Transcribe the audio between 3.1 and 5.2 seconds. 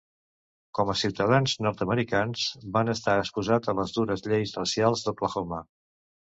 exposats a les dures lleis racials